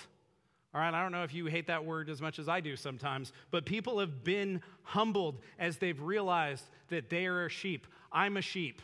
[0.77, 2.75] All right, I don't know if you hate that word as much as I do
[2.75, 7.87] sometimes, but people have been humbled as they've realized that they are a sheep.
[8.11, 8.83] I'm a sheep.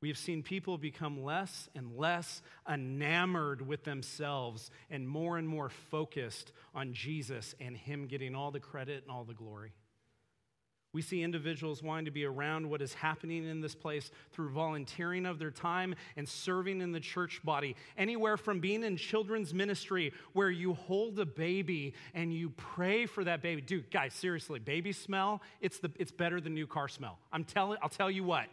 [0.00, 5.70] We have seen people become less and less enamored with themselves and more and more
[5.70, 9.72] focused on Jesus and Him getting all the credit and all the glory.
[10.94, 15.26] We see individuals wanting to be around what is happening in this place through volunteering
[15.26, 17.76] of their time and serving in the church body.
[17.98, 23.24] Anywhere from being in children's ministry where you hold a baby and you pray for
[23.24, 23.60] that baby.
[23.60, 27.18] Dude, guys, seriously, baby smell, it's, the, it's better than new car smell.
[27.32, 28.46] I'm telling, I'll tell you what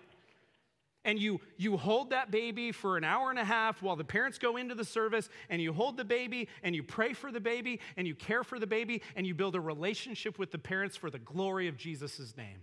[1.03, 4.37] and you you hold that baby for an hour and a half while the parents
[4.37, 7.79] go into the service and you hold the baby and you pray for the baby
[7.97, 11.09] and you care for the baby and you build a relationship with the parents for
[11.09, 12.61] the glory of Jesus' name.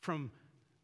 [0.00, 0.30] From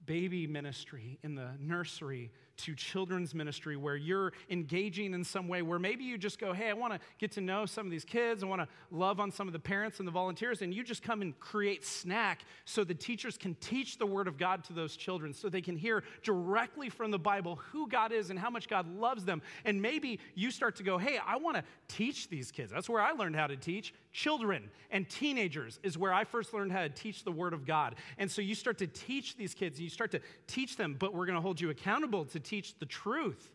[0.04, 5.78] baby ministry in the nursery to children's ministry where you're engaging in some way where
[5.78, 8.42] maybe you just go, hey, I want to get to know some of these kids.
[8.42, 10.62] I want to love on some of the parents and the volunteers.
[10.62, 14.38] And you just come and create snack so the teachers can teach the word of
[14.38, 18.30] God to those children so they can hear directly from the Bible who God is
[18.30, 19.42] and how much God loves them.
[19.64, 22.72] And maybe you start to go, hey, I want to teach these kids.
[22.72, 23.94] That's where I learned how to teach.
[24.12, 27.94] Children and teenagers is where I first learned how to teach the word of God.
[28.18, 31.14] And so you start to teach these kids, and you start to teach them, but
[31.14, 33.50] we're going to hold you accountable to teach the truth.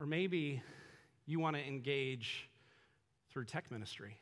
[0.00, 0.62] Or maybe
[1.26, 2.48] you want to engage
[3.30, 4.16] through tech ministry,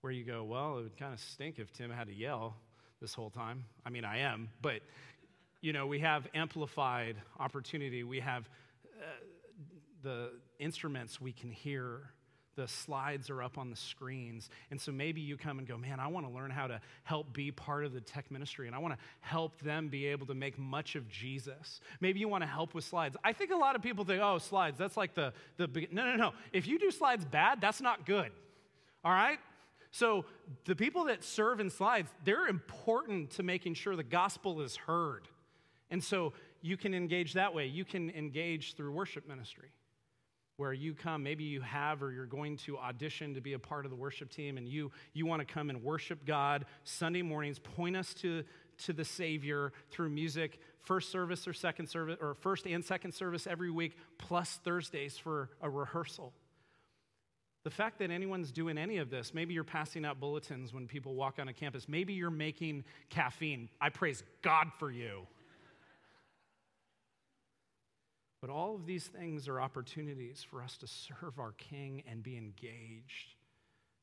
[0.00, 2.56] where you go, well, it would kind of stink if Tim had to yell
[3.00, 3.64] this whole time.
[3.86, 4.80] I mean, I am, but
[5.60, 8.04] you know, we have amplified opportunity.
[8.04, 8.48] We have
[9.00, 9.06] uh,
[10.02, 12.10] the instruments we can hear
[12.56, 14.50] the slides are up on the screens.
[14.70, 17.32] And so maybe you come and go, man, I want to learn how to help
[17.32, 20.34] be part of the tech ministry and I want to help them be able to
[20.34, 21.80] make much of Jesus.
[22.00, 23.16] Maybe you want to help with slides.
[23.24, 26.16] I think a lot of people think, oh, slides, that's like the, the, no, no,
[26.16, 26.32] no.
[26.52, 28.30] If you do slides bad, that's not good.
[29.04, 29.38] All right?
[29.90, 30.24] So
[30.64, 35.28] the people that serve in slides, they're important to making sure the gospel is heard.
[35.90, 37.66] And so you can engage that way.
[37.66, 39.68] You can engage through worship ministry.
[40.56, 43.84] Where you come maybe you have or you're going to audition to be a part
[43.84, 47.58] of the worship team and you you want to come and worship god sunday mornings
[47.58, 48.44] point us to
[48.78, 53.46] to the savior through music first service or second service or first and second service
[53.46, 56.32] every week plus thursdays for a rehearsal.
[57.64, 61.14] The fact that anyone's doing any of this maybe you're passing out bulletins when people
[61.14, 63.68] walk on a campus maybe you're making caffeine.
[63.80, 65.26] I praise god for you
[68.44, 72.36] but all of these things are opportunities for us to serve our King and be
[72.36, 73.36] engaged.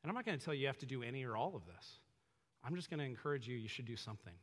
[0.01, 1.61] And I'm not going to tell you you have to do any or all of
[1.67, 1.99] this.
[2.63, 4.33] I'm just going to encourage you, you should do something.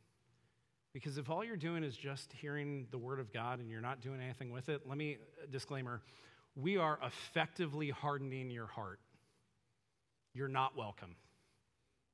[0.93, 3.99] Because if all you're doing is just hearing the word of God and you're not
[3.99, 6.01] doing anything with it, let me, uh, disclaimer,
[6.55, 9.01] we are effectively hardening your heart.
[10.33, 11.17] You're not welcome.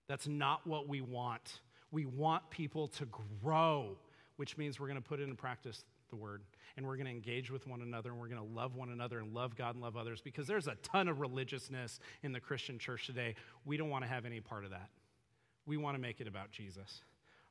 [0.09, 1.59] That's not what we want.
[1.91, 3.07] We want people to
[3.43, 3.95] grow,
[4.37, 6.41] which means we're going to put into practice the word
[6.77, 9.19] and we're going to engage with one another and we're going to love one another
[9.19, 12.77] and love God and love others because there's a ton of religiousness in the Christian
[12.77, 13.35] church today.
[13.63, 14.89] We don't want to have any part of that.
[15.65, 17.01] We want to make it about Jesus.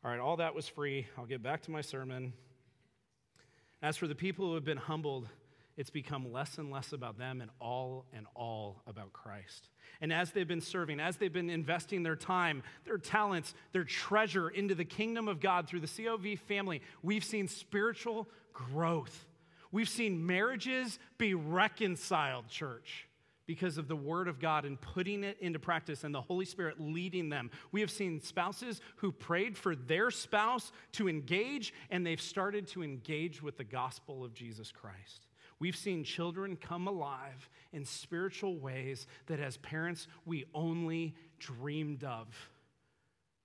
[0.04, 1.06] All right, all that was free.
[1.16, 2.34] I'll get back to my sermon.
[3.82, 5.28] As for the people who have been humbled,
[5.76, 9.68] it's become less and less about them and all and all about Christ.
[10.00, 14.48] And as they've been serving, as they've been investing their time, their talents, their treasure
[14.48, 19.26] into the kingdom of God through the COV family, we've seen spiritual growth.
[19.72, 23.08] We've seen marriages be reconciled, church,
[23.46, 26.80] because of the Word of God and putting it into practice and the Holy Spirit
[26.80, 27.50] leading them.
[27.72, 32.84] We have seen spouses who prayed for their spouse to engage, and they've started to
[32.84, 35.26] engage with the gospel of Jesus Christ.
[35.58, 42.28] We've seen children come alive in spiritual ways that as parents we only dreamed of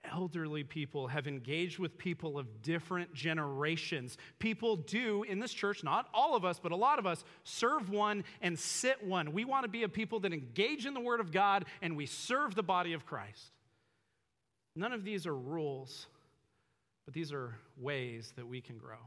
[0.04, 4.17] elderly people have engaged with people of different generations.
[4.39, 7.89] People do in this church, not all of us, but a lot of us, serve
[7.89, 9.34] one and sit one.
[9.34, 12.06] We want to be a people that engage in the Word of God and we
[12.06, 13.52] serve the body of Christ.
[14.76, 16.08] None of these are rules,
[17.06, 18.98] but these are ways that we can grow.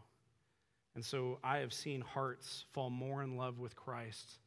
[0.94, 4.38] And so I have seen hearts fall more in love with Christ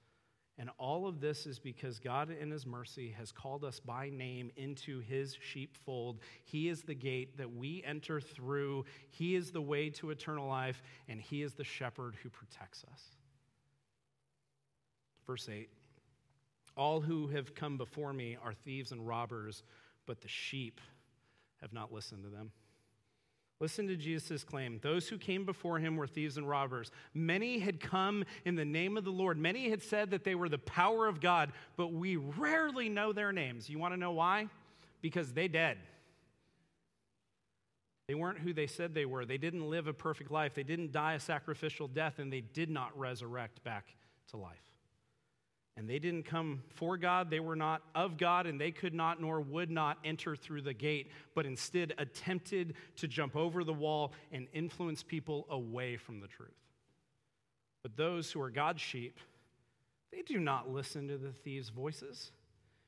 [0.58, 4.52] and all of this is because God, in His mercy, has called us by name
[4.56, 6.20] into His sheepfold.
[6.46, 10.82] He is the gate that we enter through, He is the way to eternal life,
[11.10, 13.02] and He is the shepherd who protects us.
[15.28, 15.70] Verse 8
[16.78, 19.64] All who have come before me are thieves and robbers,
[20.06, 20.80] but the sheep
[21.60, 22.52] have not listened to them.
[23.62, 24.80] Listen to Jesus' claim.
[24.84, 26.92] Those who came before him were thieves and robbers.
[27.14, 29.38] Many had come in the name of the Lord.
[29.38, 33.32] Many had said that they were the power of God, but we rarely know their
[33.32, 33.70] names.
[33.70, 34.50] You want to know why?
[35.02, 35.78] Because they dead.
[38.08, 39.26] They weren't who they said they were.
[39.26, 40.54] They didn't live a perfect life.
[40.54, 43.96] They didn't die a sacrificial death, and they did not resurrect back
[44.32, 44.75] to life.
[45.78, 49.20] And they didn't come for God, they were not of God, and they could not
[49.20, 54.14] nor would not enter through the gate, but instead attempted to jump over the wall
[54.32, 56.52] and influence people away from the truth.
[57.84, 59.20] But those who are God's sheep,
[60.12, 62.32] they do not listen to the thieves' voices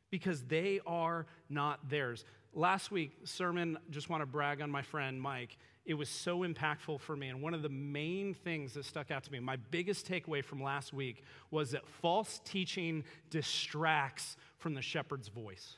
[0.10, 2.24] because they are not theirs.
[2.54, 7.00] Last week, sermon, just want to brag on my friend Mike it was so impactful
[7.00, 7.30] for me.
[7.30, 10.62] And one of the main things that stuck out to me, my biggest takeaway from
[10.62, 15.76] last week, was that false teaching distracts from the shepherd's voice.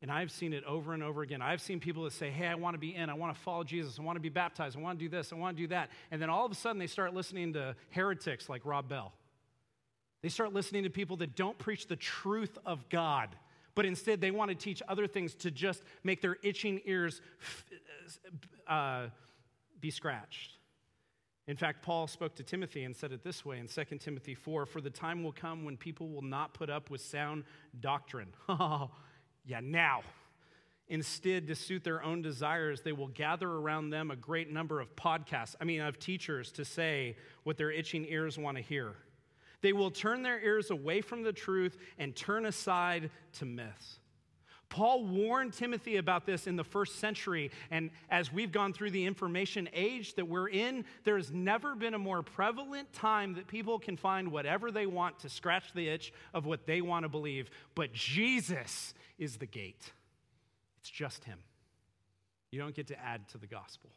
[0.00, 1.42] And I've seen it over and over again.
[1.42, 3.10] I've seen people that say, Hey, I want to be in.
[3.10, 3.98] I want to follow Jesus.
[3.98, 4.78] I want to be baptized.
[4.78, 5.30] I want to do this.
[5.30, 5.90] I want to do that.
[6.10, 9.12] And then all of a sudden, they start listening to heretics like Rob Bell.
[10.22, 13.28] They start listening to people that don't preach the truth of God,
[13.80, 17.22] but instead they want to teach other things to just make their itching ears
[18.66, 19.06] uh,
[19.80, 20.58] be scratched.
[21.46, 24.66] In fact, Paul spoke to Timothy and said it this way in 2 Timothy 4
[24.66, 27.44] For the time will come when people will not put up with sound
[27.80, 28.34] doctrine.
[28.50, 28.90] Oh,
[29.46, 30.02] yeah, now.
[30.88, 34.94] Instead, to suit their own desires, they will gather around them a great number of
[34.94, 38.96] podcasts, I mean, of teachers to say what their itching ears want to hear.
[39.62, 44.00] They will turn their ears away from the truth and turn aside to myths.
[44.70, 47.50] Paul warned Timothy about this in the first century.
[47.72, 51.98] And as we've gone through the information age that we're in, there's never been a
[51.98, 56.46] more prevalent time that people can find whatever they want to scratch the itch of
[56.46, 57.50] what they want to believe.
[57.74, 59.92] But Jesus is the gate,
[60.78, 61.40] it's just Him.
[62.52, 63.90] You don't get to add to the gospel.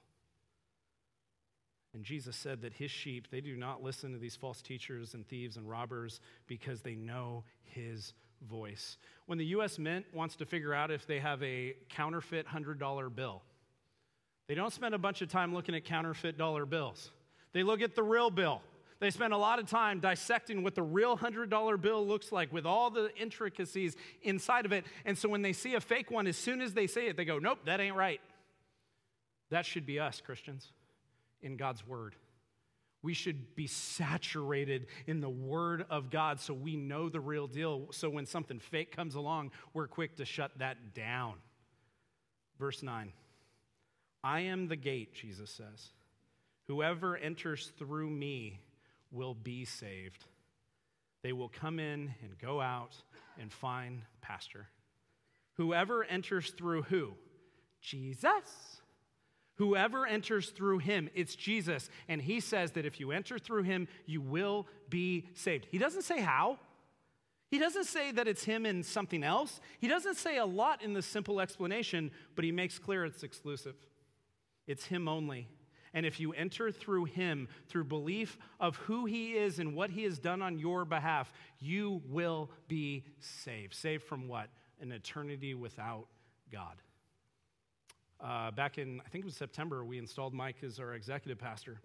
[1.93, 5.27] And Jesus said that his sheep, they do not listen to these false teachers and
[5.27, 8.13] thieves and robbers because they know his
[8.49, 8.97] voice.
[9.27, 13.43] When the US Mint wants to figure out if they have a counterfeit $100 bill,
[14.47, 17.11] they don't spend a bunch of time looking at counterfeit dollar bills.
[17.53, 18.61] They look at the real bill.
[18.99, 22.65] They spend a lot of time dissecting what the real $100 bill looks like with
[22.65, 24.85] all the intricacies inside of it.
[25.05, 27.25] And so when they see a fake one, as soon as they say it, they
[27.25, 28.21] go, Nope, that ain't right.
[29.49, 30.71] That should be us, Christians,
[31.43, 32.15] in God's Word.
[33.01, 37.87] We should be saturated in the Word of God so we know the real deal.
[37.91, 41.35] So when something fake comes along, we're quick to shut that down.
[42.57, 43.11] Verse 9
[44.23, 45.89] I am the gate, Jesus says.
[46.67, 48.61] Whoever enters through me
[49.11, 50.23] will be saved.
[51.23, 52.95] They will come in and go out
[53.37, 54.67] and find pasture.
[55.55, 57.13] Whoever enters through who?
[57.81, 58.81] Jesus.
[59.55, 61.89] Whoever enters through him, it's Jesus.
[62.07, 65.67] And he says that if you enter through him, you will be saved.
[65.69, 66.57] He doesn't say how.
[67.51, 69.61] He doesn't say that it's him and something else.
[69.77, 73.75] He doesn't say a lot in the simple explanation, but he makes clear it's exclusive.
[74.65, 75.47] It's him only.
[75.93, 80.03] And if you enter through him, through belief of who he is and what he
[80.03, 83.75] has done on your behalf, you will be saved.
[83.75, 84.49] Saved from what?
[84.81, 86.07] An eternity without
[86.51, 86.81] God.
[88.24, 91.82] Uh, back in, I think it was September, we installed Mike as our executive pastor.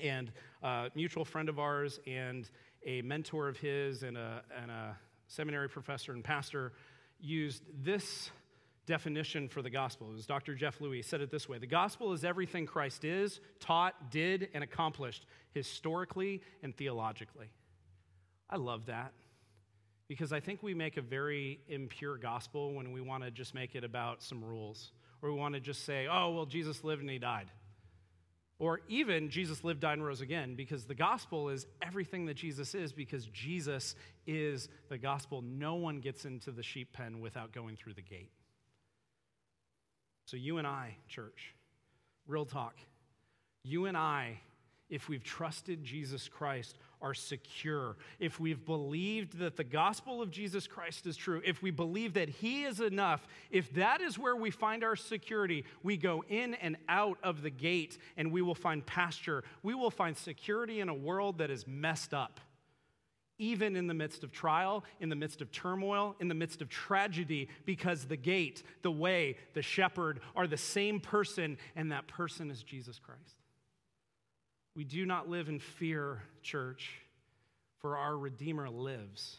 [0.00, 0.32] And
[0.62, 2.50] a mutual friend of ours and
[2.84, 4.96] a mentor of his and a, and a
[5.28, 6.72] seminary professor and pastor
[7.20, 8.32] used this
[8.86, 10.10] definition for the gospel.
[10.10, 10.56] It was Dr.
[10.56, 10.78] Jeff.
[10.78, 15.26] He said it this way The gospel is everything Christ is, taught, did, and accomplished
[15.54, 17.52] historically and theologically.
[18.50, 19.12] I love that
[20.08, 23.76] because I think we make a very impure gospel when we want to just make
[23.76, 24.90] it about some rules
[25.22, 27.50] or we want to just say, oh, well, Jesus lived and he died.
[28.58, 32.74] Or even Jesus lived, died, and rose again, because the gospel is everything that Jesus
[32.74, 33.96] is, because Jesus
[34.26, 35.42] is the gospel.
[35.42, 38.30] No one gets into the sheep pen without going through the gate.
[40.26, 41.54] So, you and I, church,
[42.26, 42.76] real talk,
[43.64, 44.38] you and I
[44.92, 47.96] if we've trusted Jesus Christ, are secure.
[48.18, 52.28] If we've believed that the gospel of Jesus Christ is true, if we believe that
[52.28, 56.76] He is enough, if that is where we find our security, we go in and
[56.88, 59.44] out of the gate and we will find pasture.
[59.62, 62.40] We will find security in a world that is messed up.
[63.38, 66.68] Even in the midst of trial, in the midst of turmoil, in the midst of
[66.68, 72.50] tragedy, because the gate, the way, the shepherd are the same person, and that person
[72.50, 73.41] is Jesus Christ.
[74.74, 76.90] We do not live in fear, church,
[77.80, 79.36] for our Redeemer lives.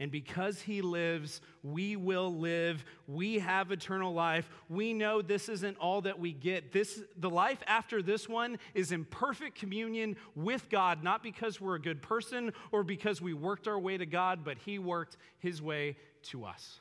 [0.00, 2.84] And because he lives, we will live.
[3.06, 4.48] We have eternal life.
[4.68, 6.72] We know this isn't all that we get.
[6.72, 11.76] This the life after this one is in perfect communion with God, not because we're
[11.76, 15.62] a good person or because we worked our way to God, but he worked his
[15.62, 16.80] way to us.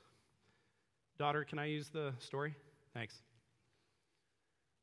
[1.20, 2.56] Daughter, can I use the story?
[2.96, 3.22] Thanks.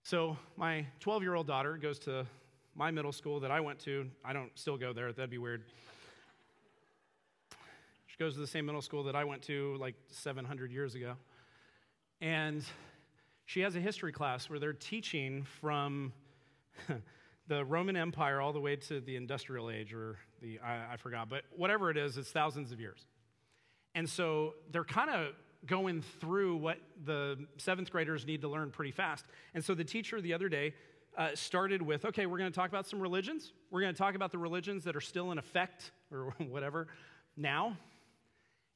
[0.04, 2.26] So, my 12-year-old daughter goes to
[2.74, 5.62] my middle school that I went to, I don't still go there, that'd be weird.
[8.06, 11.14] She goes to the same middle school that I went to like 700 years ago.
[12.20, 12.64] And
[13.46, 16.12] she has a history class where they're teaching from
[17.48, 21.28] the Roman Empire all the way to the industrial age, or the, I, I forgot,
[21.28, 23.04] but whatever it is, it's thousands of years.
[23.94, 25.34] And so they're kind of
[25.66, 29.24] going through what the seventh graders need to learn pretty fast.
[29.54, 30.74] And so the teacher the other day
[31.16, 33.52] uh, started with okay, we're going to talk about some religions.
[33.70, 36.88] We're going to talk about the religions that are still in effect or whatever
[37.36, 37.76] now.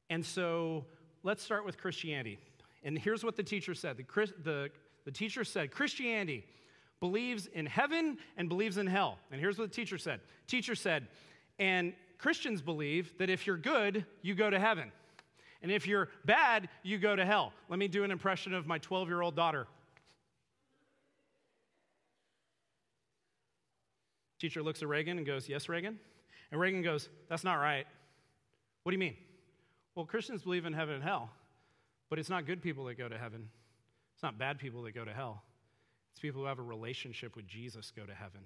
[0.09, 0.85] And so
[1.23, 2.39] let's start with Christianity.
[2.83, 4.05] And here's what the teacher said the,
[4.43, 4.69] the,
[5.05, 6.45] the teacher said Christianity
[6.99, 9.17] believes in heaven and believes in hell.
[9.31, 11.07] And here's what the teacher said teacher said,
[11.59, 14.91] and Christians believe that if you're good, you go to heaven.
[15.61, 17.51] And if you're bad, you go to hell.
[17.69, 19.67] Let me do an impression of my 12 year old daughter.
[24.45, 25.97] Teacher looks at Reagan and goes, Yes, Reagan?
[26.51, 27.87] And Reagan goes, That's not right.
[28.83, 29.15] What do you mean?
[29.95, 31.31] Well, Christians believe in heaven and hell,
[32.11, 33.49] but it's not good people that go to heaven.
[34.13, 35.41] It's not bad people that go to hell.
[36.11, 38.41] It's people who have a relationship with Jesus go to heaven,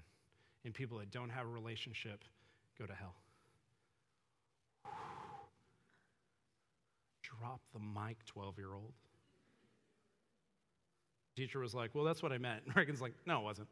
[0.64, 2.24] and people that don't have a relationship
[2.80, 3.16] go to hell.
[7.24, 8.94] Drop the mic, 12 year old.
[11.36, 12.64] Teacher was like, Well, that's what I meant.
[12.68, 13.68] And Reagan's like, No, it wasn't.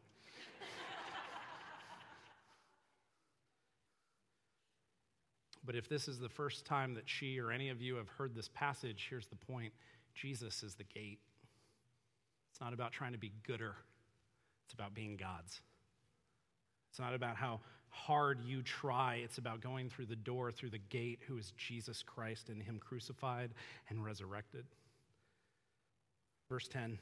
[5.67, 8.33] But if this is the first time that she or any of you have heard
[8.33, 9.73] this passage, here's the point
[10.15, 11.19] Jesus is the gate.
[12.51, 13.75] It's not about trying to be gooder,
[14.65, 15.61] it's about being God's.
[16.89, 17.59] It's not about how
[17.89, 22.01] hard you try, it's about going through the door, through the gate, who is Jesus
[22.01, 23.51] Christ and Him crucified
[23.89, 24.65] and resurrected.
[26.49, 26.97] Verse 10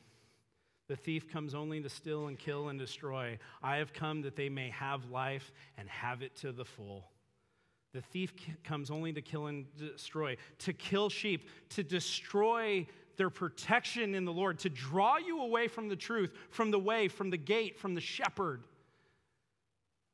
[0.90, 3.38] The thief comes only to steal and kill and destroy.
[3.62, 7.06] I have come that they may have life and have it to the full.
[7.96, 8.34] The thief
[8.66, 12.86] comes only to kill and destroy, to kill sheep, to destroy
[13.16, 17.08] their protection in the Lord, to draw you away from the truth, from the way,
[17.08, 18.66] from the gate, from the shepherd.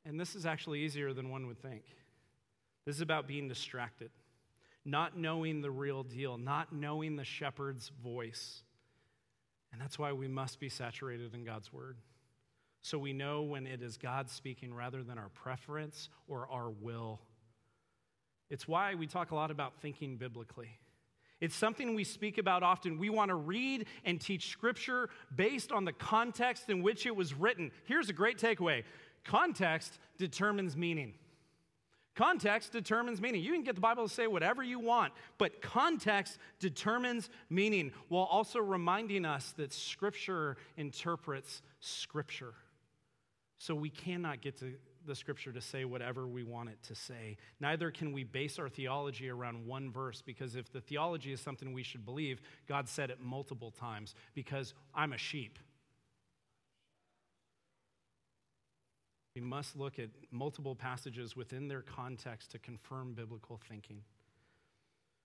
[0.04, 1.82] And this is actually easier than one would think.
[2.86, 4.12] This is about being distracted,
[4.84, 8.62] not knowing the real deal, not knowing the shepherd's voice.
[9.72, 11.96] And that's why we must be saturated in God's word.
[12.80, 17.18] So we know when it is God speaking rather than our preference or our will.
[18.52, 20.68] It's why we talk a lot about thinking biblically.
[21.40, 22.98] It's something we speak about often.
[22.98, 27.32] We want to read and teach scripture based on the context in which it was
[27.32, 27.72] written.
[27.84, 28.84] Here's a great takeaway
[29.24, 31.14] context determines meaning.
[32.14, 33.42] Context determines meaning.
[33.42, 38.24] You can get the Bible to say whatever you want, but context determines meaning while
[38.24, 42.52] also reminding us that Scripture interprets Scripture.
[43.56, 44.74] So we cannot get to
[45.06, 47.36] the Scripture to say whatever we want it to say.
[47.60, 51.72] Neither can we base our theology around one verse because if the theology is something
[51.72, 55.58] we should believe, God said it multiple times because I'm a sheep.
[59.34, 64.02] We must look at multiple passages within their context to confirm biblical thinking.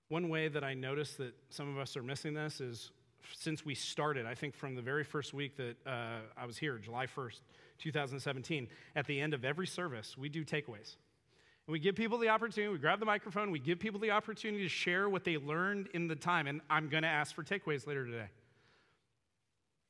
[0.10, 2.92] One way that I notice that some of us are missing this is
[3.34, 6.78] since we started, I think from the very first week that uh, I was here,
[6.78, 7.40] July 1st,
[7.80, 10.96] 2017, at the end of every service, we do takeaways.
[11.68, 14.64] And we give people the opportunity, we grab the microphone, we give people the opportunity
[14.64, 16.48] to share what they learned in the time.
[16.48, 18.30] And I'm going to ask for takeaways later today.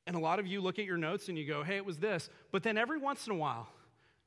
[0.06, 1.98] And a lot of you look at your notes and you go, hey, it was
[1.98, 2.30] this.
[2.50, 3.68] But then every once in a while,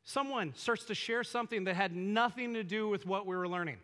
[0.04, 3.78] someone starts to share something that had nothing to do with what we were learning.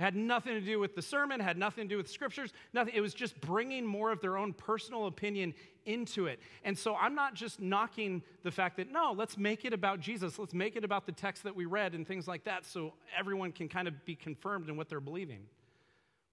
[0.00, 2.94] Had nothing to do with the sermon, had nothing to do with scriptures, nothing.
[2.96, 5.52] It was just bringing more of their own personal opinion
[5.84, 6.40] into it.
[6.64, 10.38] And so I'm not just knocking the fact that, no, let's make it about Jesus.
[10.38, 13.52] Let's make it about the text that we read and things like that so everyone
[13.52, 15.42] can kind of be confirmed in what they're believing.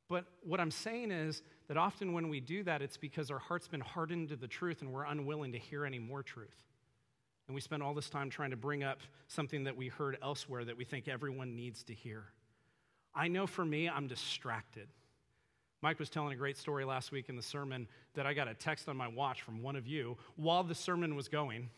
[0.08, 3.68] But what I'm saying is that often when we do that, it's because our heart's
[3.68, 6.56] been hardened to the truth and we're unwilling to hear any more truth.
[7.50, 10.64] And we spend all this time trying to bring up something that we heard elsewhere
[10.64, 12.28] that we think everyone needs to hear.
[13.18, 14.88] I know for me, I'm distracted.
[15.82, 18.54] Mike was telling a great story last week in the sermon that I got a
[18.54, 21.70] text on my watch from one of you while the sermon was going,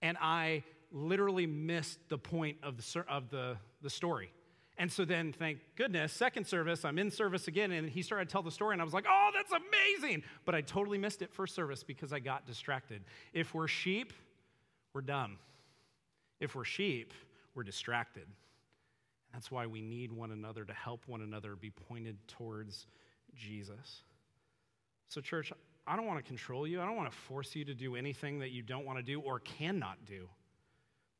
[0.00, 4.32] and I literally missed the point of the, of the, the story.
[4.78, 8.32] And so then, thank goodness, second service, I'm in service again, and he started to
[8.32, 10.22] tell the story, and I was like, oh, that's amazing.
[10.44, 13.02] But I totally missed it first service because I got distracted.
[13.32, 14.12] If we're sheep,
[14.94, 15.38] we're dumb.
[16.40, 17.12] If we're sheep,
[17.54, 18.26] we're distracted.
[19.32, 22.86] That's why we need one another to help one another be pointed towards
[23.34, 24.02] Jesus.
[25.08, 25.52] So, church,
[25.86, 26.80] I don't want to control you.
[26.80, 29.20] I don't want to force you to do anything that you don't want to do
[29.20, 30.28] or cannot do.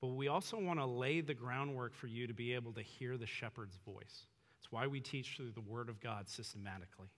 [0.00, 3.16] But we also want to lay the groundwork for you to be able to hear
[3.16, 4.26] the shepherd's voice.
[4.56, 7.08] That's why we teach through the Word of God systematically.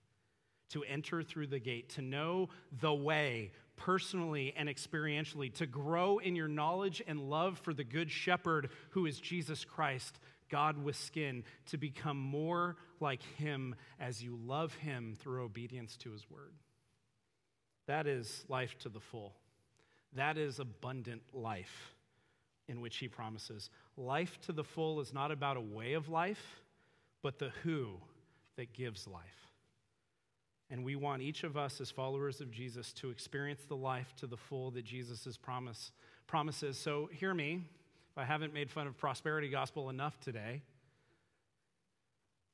[0.70, 2.49] To enter through the gate, to know
[2.80, 8.11] the way personally and experientially, to grow in your knowledge and love for the Good
[8.11, 10.18] Shepherd who is Jesus Christ,
[10.51, 16.12] God with skin, to become more like Him as you love Him through obedience to
[16.12, 16.53] His word.
[17.86, 19.34] That is life to the full.
[20.14, 21.95] That is abundant life
[22.68, 23.70] in which He promises.
[23.97, 26.61] Life to the full is not about a way of life,
[27.22, 27.97] but the who
[28.57, 29.22] that gives life.
[30.70, 34.26] And we want each of us as followers of Jesus to experience the life to
[34.26, 35.92] the full that Jesus' promise,
[36.26, 36.78] promises.
[36.78, 37.64] So hear me
[38.14, 40.62] if I haven't made fun of prosperity gospel enough today,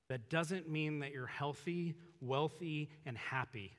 [0.08, 3.76] that doesn't mean that you're healthy, wealthy, and happy.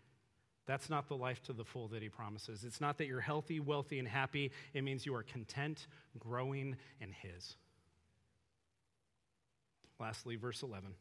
[0.67, 2.63] That's not the life to the full that he promises.
[2.63, 4.51] It's not that you're healthy, wealthy, and happy.
[4.75, 5.87] It means you are content,
[6.19, 7.55] growing in his.
[9.99, 10.91] Lastly, verse 11.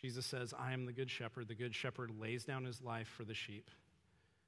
[0.00, 1.48] Jesus says, I am the good shepherd.
[1.48, 3.68] The good shepherd lays down his life for the sheep.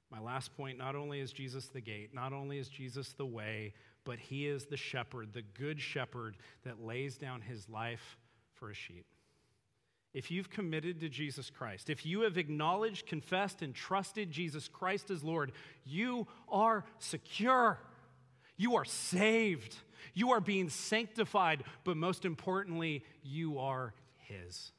[0.09, 3.73] My last point not only is Jesus the gate, not only is Jesus the way,
[4.05, 8.17] but he is the shepherd, the good shepherd that lays down his life
[8.53, 9.05] for a sheep.
[10.13, 15.11] If you've committed to Jesus Christ, if you have acknowledged, confessed, and trusted Jesus Christ
[15.11, 15.51] as Lord,
[15.83, 17.79] you are secure.
[18.55, 19.75] You are saved.
[20.13, 24.71] You are being sanctified, but most importantly, you are His.